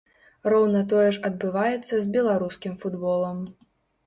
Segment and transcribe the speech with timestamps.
[0.53, 3.45] Роўна тое ж адбываецца з беларускім футболам.